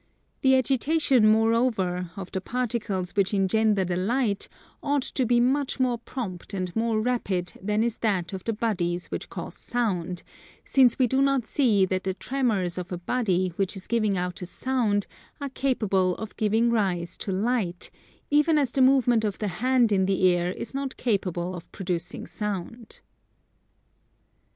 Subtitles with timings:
[0.41, 4.47] The agitation, moreover, of the particles which engender the light
[4.81, 9.11] ought to be much more prompt and more rapid than is that of the bodies
[9.11, 10.23] which cause sound,
[10.65, 14.41] since we do not see that the tremors of a body which is giving out
[14.41, 15.05] a sound
[15.39, 17.91] are capable of giving rise to Light,
[18.31, 22.25] even as the movement of the hand in the air is not capable of producing
[22.25, 23.01] Sound.